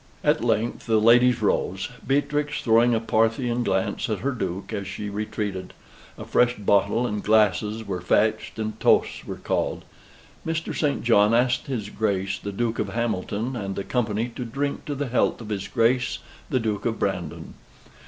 [0.23, 5.11] At length the ladies rose, Beatrix throwing a Parthian glance at her duke as she
[5.11, 5.75] retreated;
[6.17, 9.85] a fresh bottle and glasses were fetched, and toasts were called.
[10.43, 10.75] Mr.
[10.75, 11.03] St.
[11.03, 15.05] John asked his Grace the Duke of Hamilton and the company to drink to the
[15.09, 16.17] health of his Grace
[16.49, 17.53] the Duke of Brandon.